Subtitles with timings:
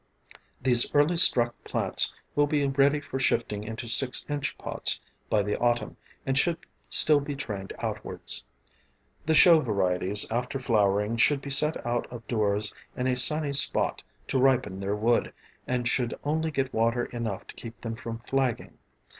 [0.59, 4.41] These early struck plants will be ready for shifting into 6 in.
[4.57, 6.57] pots by the autumn, and should
[6.89, 8.47] still be trained outwards.
[9.27, 14.01] The show varieties after flowering should be set out of doors in a sunny spot
[14.29, 15.31] to ripen their wood,
[15.67, 18.79] and should only get water enough to keep them from flagging.